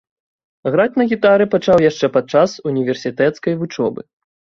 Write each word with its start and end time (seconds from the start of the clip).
Граць 0.75 0.93
на 1.01 1.05
гітары 1.11 1.45
пачаў 1.53 1.83
яшчэ 1.89 2.09
падчас 2.15 2.55
універсітэцкай 2.71 3.53
вучобы. 3.61 4.01